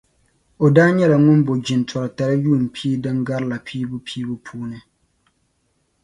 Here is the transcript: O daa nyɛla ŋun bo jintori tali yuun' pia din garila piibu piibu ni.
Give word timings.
O 0.63 0.65
daa 0.75 0.89
nyɛla 0.95 1.17
ŋun 1.25 1.39
bo 1.45 1.53
jintori 1.65 2.09
tali 2.17 2.35
yuun' 2.43 2.65
pia 2.73 2.97
din 3.03 3.17
garila 3.27 3.57
piibu 3.67 3.97
piibu 4.07 4.59
ni. 4.69 4.77